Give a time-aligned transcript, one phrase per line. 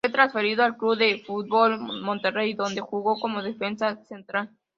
[0.03, 4.49] Fue transferido al Club de Fútbol Monterrey, donde jugó como Defensa Central.